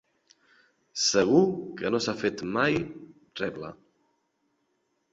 Segur 1.01 1.43
que 1.83 1.93
no 1.93 2.01
s'ha 2.07 2.17
fet 2.23 2.43
mai 2.57 2.81
—rebla. 3.45 3.75